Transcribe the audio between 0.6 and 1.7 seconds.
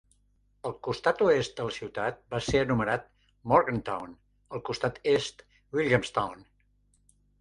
El costat oest de